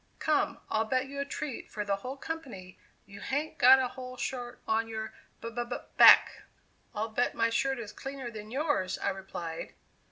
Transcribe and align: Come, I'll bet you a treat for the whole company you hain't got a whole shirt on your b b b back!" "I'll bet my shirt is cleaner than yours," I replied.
Come, 0.17 0.59
I'll 0.67 0.85
bet 0.85 1.05
you 1.09 1.19
a 1.19 1.25
treat 1.25 1.69
for 1.69 1.85
the 1.85 1.97
whole 1.97 2.17
company 2.17 2.79
you 3.05 3.21
hain't 3.21 3.59
got 3.59 3.77
a 3.77 3.89
whole 3.89 4.17
shirt 4.17 4.59
on 4.67 4.87
your 4.87 5.13
b 5.41 5.51
b 5.51 5.63
b 5.63 5.75
back!" 5.95 6.41
"I'll 6.95 7.09
bet 7.09 7.35
my 7.35 7.51
shirt 7.51 7.77
is 7.77 7.93
cleaner 7.93 8.31
than 8.31 8.49
yours," 8.49 8.97
I 8.97 9.09
replied. 9.09 9.75